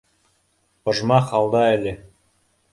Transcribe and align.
—Ожмах 0.93 1.31
алда 1.43 1.63
әле 1.77 1.97